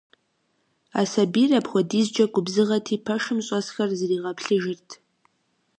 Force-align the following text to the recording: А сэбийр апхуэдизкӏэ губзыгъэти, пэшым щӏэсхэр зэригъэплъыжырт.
А 0.99 1.01
сэбийр 1.11 1.51
апхуэдизкӏэ 1.59 2.25
губзыгъэти, 2.33 2.95
пэшым 3.05 3.39
щӏэсхэр 3.45 3.89
зэригъэплъыжырт. 3.97 4.89